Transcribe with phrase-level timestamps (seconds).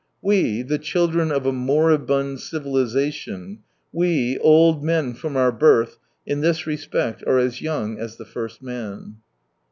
[0.19, 3.59] We, the children of a moribund civilisation,
[3.93, 8.63] we, old men from our birth, in this respect are as young as the first
[8.63, 9.17] man.